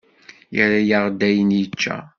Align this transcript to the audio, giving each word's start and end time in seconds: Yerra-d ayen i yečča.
Yerra-d 0.55 1.21
ayen 1.27 1.51
i 1.57 1.57
yečča. 1.61 1.97